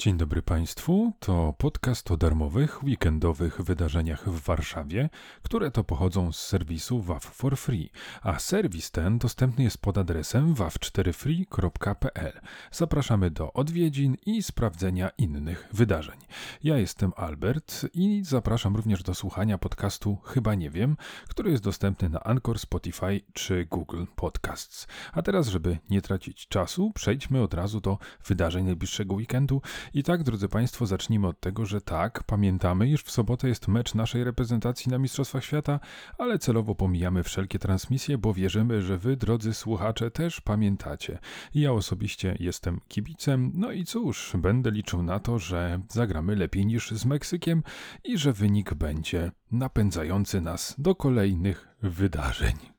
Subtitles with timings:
[0.00, 1.12] Dzień dobry Państwu.
[1.18, 5.10] To podcast o darmowych, weekendowych wydarzeniach w Warszawie,
[5.42, 7.90] które to pochodzą z serwisu WAF for Free,
[8.22, 12.40] a serwis ten dostępny jest pod adresem waw4free.pl.
[12.72, 16.18] Zapraszamy do odwiedzin i sprawdzenia innych wydarzeń.
[16.64, 20.96] Ja jestem Albert i zapraszam również do słuchania podcastu Chyba Nie Wiem,
[21.28, 24.86] który jest dostępny na Anchor, Spotify czy Google Podcasts.
[25.12, 29.62] A teraz, żeby nie tracić czasu, przejdźmy od razu do wydarzeń najbliższego weekendu
[29.94, 33.94] i tak, drodzy Państwo, zacznijmy od tego, że tak, pamiętamy, iż w sobotę jest mecz
[33.94, 35.80] naszej reprezentacji na Mistrzostwach Świata,
[36.18, 41.18] ale celowo pomijamy wszelkie transmisje, bo wierzymy, że Wy, drodzy słuchacze, też pamiętacie.
[41.54, 46.90] Ja osobiście jestem kibicem, no i cóż, będę liczył na to, że zagramy lepiej niż
[46.90, 47.62] z Meksykiem
[48.04, 52.69] i że wynik będzie napędzający nas do kolejnych wydarzeń.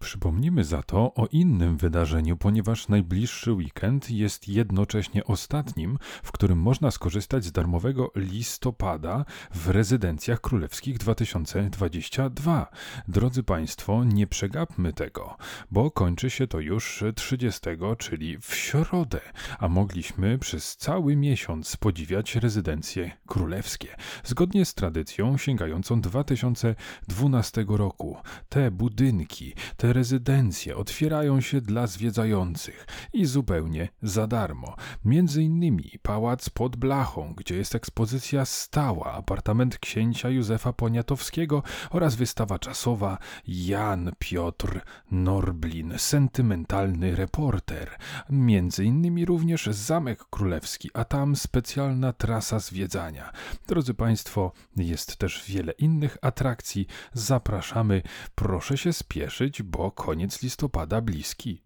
[0.00, 6.90] Przypomnimy za to o innym wydarzeniu, ponieważ najbliższy weekend jest jednocześnie ostatnim, w którym można
[6.90, 12.70] skorzystać z darmowego listopada w rezydencjach królewskich 2022.
[13.08, 15.36] Drodzy Państwo, nie przegapmy tego,
[15.70, 17.60] bo kończy się to już 30,
[17.98, 19.20] czyli w środę,
[19.58, 28.16] a mogliśmy przez cały miesiąc podziwiać rezydencje królewskie, zgodnie z tradycją sięgającą 2012 roku.
[28.48, 34.76] Te budynki, te rezydencje otwierają się dla zwiedzających i zupełnie za darmo.
[35.04, 42.58] Między innymi pałac pod Blachą, gdzie jest ekspozycja stała, apartament księcia Józefa Poniatowskiego oraz wystawa
[42.58, 47.96] czasowa Jan Piotr Norblin, sentymentalny reporter.
[48.30, 53.32] Między innymi również Zamek Królewski, a tam specjalna trasa zwiedzania.
[53.68, 56.86] Drodzy Państwo, jest też wiele innych atrakcji.
[57.12, 58.02] Zapraszamy.
[58.34, 61.62] Proszę się spieszyć, bo bo koniec listopada bliski.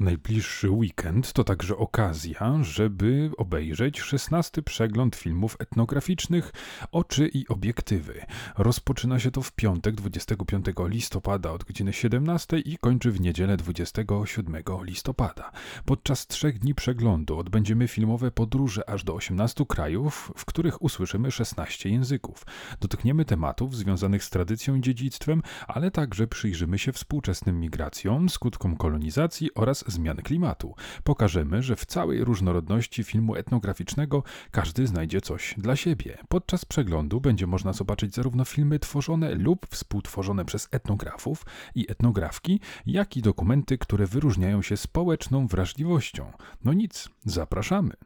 [0.00, 6.52] Najbliższy weekend to także okazja, żeby obejrzeć szesnasty przegląd filmów etnograficznych
[6.92, 8.26] Oczy i obiektywy.
[8.58, 14.62] Rozpoczyna się to w piątek 25 listopada od godziny 17 i kończy w niedzielę 27
[14.82, 15.50] listopada.
[15.84, 21.90] Podczas trzech dni przeglądu odbędziemy filmowe podróże aż do 18 krajów, w których usłyszymy 16
[21.90, 22.46] języków.
[22.80, 29.54] Dotkniemy tematów związanych z tradycją i dziedzictwem, ale także przyjrzymy się współczesnym migracjom, skutkom kolonizacji
[29.54, 30.74] oraz zmiany klimatu.
[31.04, 36.18] Pokażemy, że w całej różnorodności filmu etnograficznego każdy znajdzie coś dla siebie.
[36.28, 43.16] Podczas przeglądu będzie można zobaczyć zarówno filmy tworzone lub współtworzone przez etnografów i etnografki, jak
[43.16, 46.32] i dokumenty, które wyróżniają się społeczną wrażliwością.
[46.64, 47.96] No nic, zapraszamy.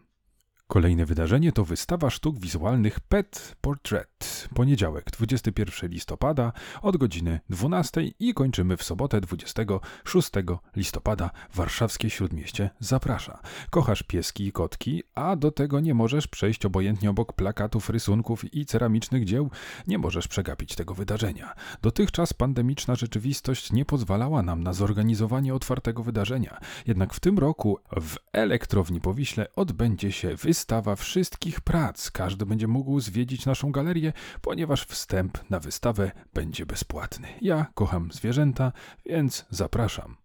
[0.70, 4.48] Kolejne wydarzenie to wystawa sztuk wizualnych Pet Portrait.
[4.54, 10.31] Poniedziałek, 21 listopada od godziny 12 i kończymy w sobotę 26
[10.76, 11.31] listopada.
[11.54, 13.38] Warszawskie Śródmieście zaprasza.
[13.70, 18.66] Kochasz pieski i kotki, a do tego nie możesz przejść obojętnie obok plakatów, rysunków i
[18.66, 19.50] ceramicznych dzieł.
[19.87, 21.54] Nie możesz przegapić tego wydarzenia.
[21.82, 26.60] Dotychczas pandemiczna rzeczywistość nie pozwalała nam na zorganizowanie otwartego wydarzenia.
[26.87, 32.10] Jednak w tym roku w Elektrowni Powiśle odbędzie się wystawa wystawa wszystkich prac.
[32.10, 37.28] Każdy będzie mógł zwiedzić naszą galerię, ponieważ wstęp na wystawę będzie bezpłatny.
[37.41, 38.72] Ja kocham zwierzęta,
[39.06, 40.16] więc zapraszam.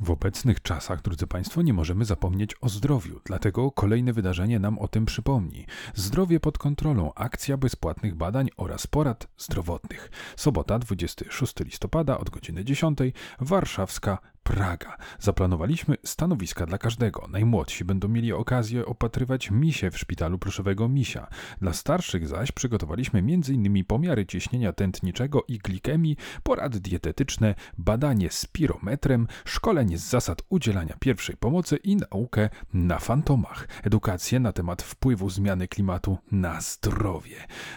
[0.00, 4.88] W obecnych czasach, drodzy Państwo, nie możemy zapomnieć o zdrowiu, dlatego kolejne wydarzenie nam o
[4.88, 5.66] tym przypomni.
[5.94, 10.10] Zdrowie pod kontrolą, akcja bezpłatnych badań oraz porad zdrowotnych.
[10.36, 12.98] Sobota, 26 listopada od godziny 10,
[13.40, 14.96] warszawska Praga.
[15.18, 17.26] Zaplanowaliśmy stanowiska dla każdego.
[17.30, 21.26] Najmłodsi będą mieli okazję opatrywać misie w szpitalu proszowego misia.
[21.60, 23.84] Dla starszych zaś przygotowaliśmy m.in.
[23.84, 31.76] pomiary ciśnienia tętniczego i glikemii, porady dietetyczne, badanie spirometrem, szkolenie z zasad udzielania pierwszej pomocy
[31.76, 37.36] i naukę na fantomach, edukację na temat wpływu zmiany klimatu na zdrowie,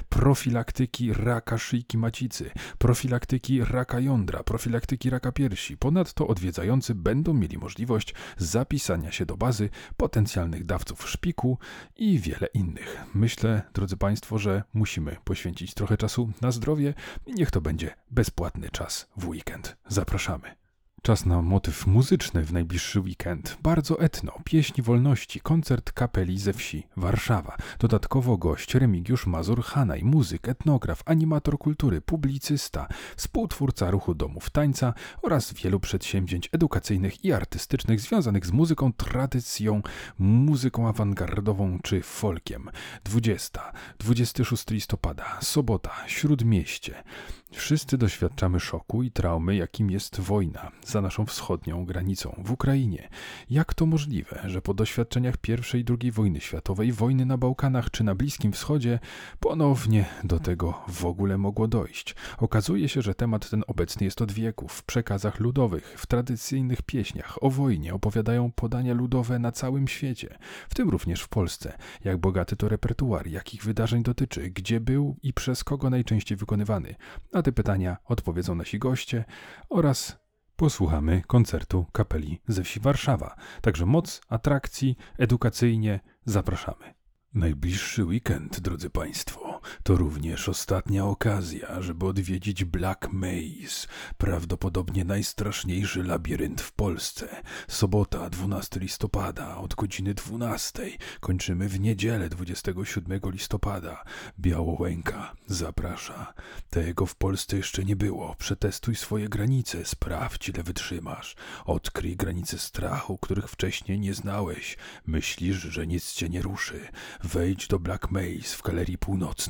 [0.10, 5.78] profilaktyki raka szyjki macicy, profilaktyki raka jądra, profilaktyki raka piersi.
[5.78, 6.59] Ponadto odwiedzamy
[6.96, 11.58] będą mieli możliwość zapisania się do bazy potencjalnych dawców szpiku
[11.96, 12.98] i wiele innych.
[13.14, 16.94] Myślę, drodzy Państwo, że musimy poświęcić trochę czasu na zdrowie
[17.26, 19.78] i niech to będzie bezpłatny czas w weekend.
[19.88, 20.59] Zapraszamy.
[21.02, 23.58] Czas na motyw muzyczny w najbliższy weekend.
[23.62, 27.58] Bardzo etno, pieśń wolności, koncert kapeli ze wsi, Warszawa.
[27.80, 35.54] Dodatkowo gość Remigiusz Mazur Hanaj, muzyk, etnograf, animator kultury, publicysta, współtwórca ruchu domów tańca oraz
[35.54, 39.82] wielu przedsięwzięć edukacyjnych i artystycznych związanych z muzyką, tradycją,
[40.20, 42.70] muzyką awangardową czy folkiem.
[43.04, 47.04] 20, 26 listopada, sobota, Śródmieście.
[47.52, 50.72] Wszyscy doświadczamy szoku i traumy, jakim jest wojna.
[50.90, 53.10] Za naszą wschodnią granicą, w Ukrainie.
[53.50, 58.04] Jak to możliwe, że po doświadczeniach I i II wojny światowej, wojny na Bałkanach czy
[58.04, 59.00] na Bliskim Wschodzie,
[59.40, 62.16] ponownie do tego w ogóle mogło dojść?
[62.38, 64.74] Okazuje się, że temat ten obecny jest od wieków.
[64.74, 70.38] W przekazach ludowych, w tradycyjnych pieśniach o wojnie opowiadają podania ludowe na całym świecie,
[70.70, 71.78] w tym również w Polsce.
[72.04, 76.96] Jak bogaty to repertuar, jakich wydarzeń dotyczy, gdzie był i przez kogo najczęściej wykonywany.
[77.34, 79.26] Na te pytania odpowiedzą nasi goście
[79.70, 80.20] oraz
[80.60, 83.36] posłuchamy koncertu kapeli ze wsi Warszawa.
[83.62, 86.94] Także moc atrakcji, edukacyjnie zapraszamy.
[87.34, 89.49] Najbliższy weekend, drodzy Państwo,
[89.84, 97.42] to również ostatnia okazja, żeby odwiedzić Black Maze, prawdopodobnie najstraszniejszy labirynt w Polsce.
[97.68, 100.90] Sobota, 12 listopada, od godziny 12.
[101.20, 104.04] Kończymy w niedzielę, 27 listopada.
[104.40, 106.34] Białołęka zaprasza.
[106.70, 108.36] Tego w Polsce jeszcze nie było.
[108.36, 111.36] Przetestuj swoje granice, sprawdź ile wytrzymasz.
[111.66, 114.78] Odkryj granice strachu, których wcześniej nie znałeś.
[115.06, 116.80] Myślisz, że nic cię nie ruszy
[117.24, 119.49] Wejdź do Black Maze w galerii północnej.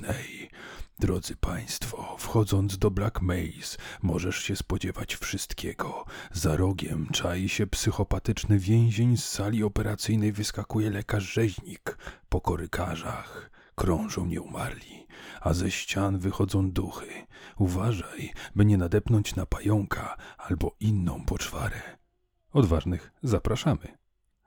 [1.00, 6.06] Drodzy Państwo, wchodząc do Black Maze, możesz się spodziewać wszystkiego.
[6.32, 11.98] Za rogiem czai się psychopatyczny więzień z sali operacyjnej, wyskakuje lekarz-rzeźnik.
[12.30, 15.08] Po korykarzach krążą nieumarli,
[15.42, 17.08] a ze ścian wychodzą duchy.
[17.58, 21.82] Uważaj, by nie nadepnąć na pająka albo inną poczwarę.
[22.54, 23.99] Odważnych zapraszamy.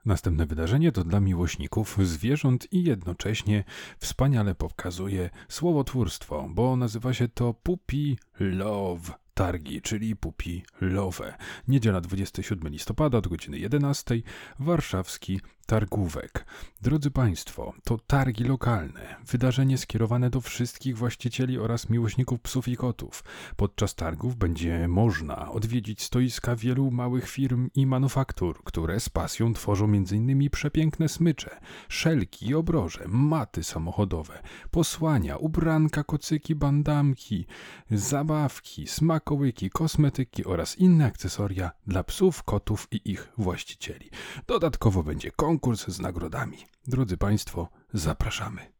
[0.05, 3.63] Następne wydarzenie to dla miłośników zwierząt i jednocześnie
[3.97, 11.37] wspaniale pokazuje słowotwórstwo, bo nazywa się to Puppy Love targi, czyli Pupi Love.
[11.67, 14.21] Niedziela 27 listopada od godziny 11,
[14.59, 16.45] warszawski Targówek.
[16.81, 23.23] Drodzy Państwo, to targi lokalne, wydarzenie skierowane do wszystkich właścicieli oraz miłośników psów i kotów.
[23.55, 29.85] Podczas targów będzie można odwiedzić stoiska wielu małych firm i manufaktur, które z pasją tworzą
[29.85, 30.49] m.in.
[30.49, 37.45] przepiękne smycze, szelki obroże, maty samochodowe, posłania, ubranka, kocyki, bandamki,
[37.91, 44.09] zabawki, smakołyki, kosmetyki oraz inne akcesoria dla psów, kotów i ich właścicieli.
[44.47, 46.57] Dodatkowo będzie konkurs konkurs z nagrodami.
[46.87, 48.72] Drodzy Państwo, zapraszamy.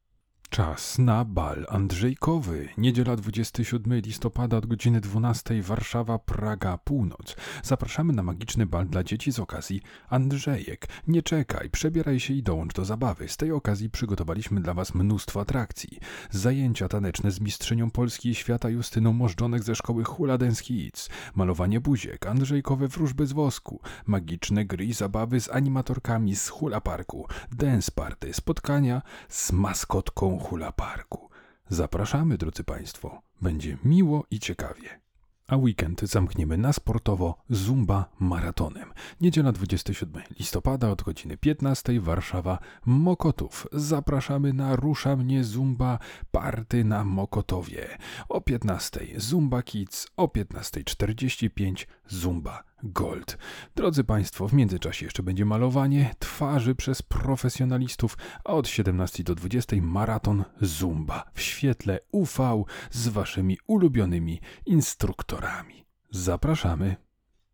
[0.53, 2.69] Czas na bal Andrzejkowy.
[2.77, 7.35] Niedziela 27 listopada od godziny 12 Warszawa, Praga, Północ.
[7.63, 10.87] Zapraszamy na magiczny bal dla dzieci z okazji Andrzejek.
[11.07, 13.29] Nie czekaj, przebieraj się i dołącz do zabawy.
[13.29, 15.99] Z tej okazji przygotowaliśmy dla Was mnóstwo atrakcji.
[16.31, 21.79] Zajęcia taneczne z mistrzynią Polski i świata Justyną Możdżonek ze szkoły Hula Dance Kids, malowanie
[21.79, 27.91] buziek, Andrzejkowe wróżby z wosku, magiczne gry i zabawy z animatorkami z Hula Parku, dance
[27.95, 31.29] party, spotkania z maskotką Hula Parku.
[31.69, 33.21] Zapraszamy, drodzy Państwo.
[33.41, 34.99] Będzie miło i ciekawie.
[35.47, 38.93] A weekend zamkniemy na sportowo Zumba maratonem.
[39.21, 43.67] Niedziela 27 listopada od godziny 15 Warszawa Mokotów.
[43.71, 45.99] Zapraszamy na Rusza mnie Zumba
[46.31, 47.97] Party na Mokotowie.
[48.29, 53.37] O 15 Zumba Kids, o 15.45 Zumba Gold.
[53.75, 59.75] Drodzy Państwo, w międzyczasie jeszcze będzie malowanie twarzy przez profesjonalistów, a od 17 do 20
[59.81, 65.85] maraton Zumba w świetle UV z Waszymi ulubionymi instruktorami.
[66.11, 66.95] Zapraszamy.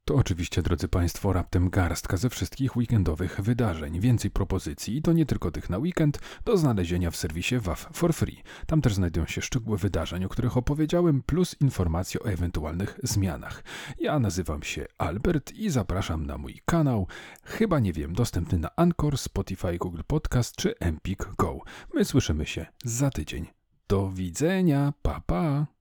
[0.09, 3.99] To oczywiście, drodzy Państwo, raptem garstka ze wszystkich weekendowych wydarzeń.
[3.99, 8.13] Więcej propozycji, i to nie tylko tych na weekend, do znalezienia w serwisie WAF for
[8.13, 8.43] free.
[8.67, 13.63] Tam też znajdują się szczegóły wydarzeń, o których opowiedziałem, plus informacje o ewentualnych zmianach.
[13.99, 17.07] Ja nazywam się Albert i zapraszam na mój kanał,
[17.43, 21.59] chyba nie wiem, dostępny na Anchor, Spotify, Google Podcast czy Empik Go.
[21.93, 23.47] My słyszymy się za tydzień.
[23.87, 25.78] Do widzenia, pa pa!